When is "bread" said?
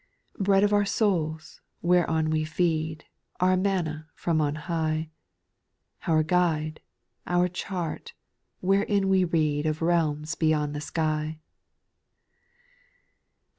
0.45-0.63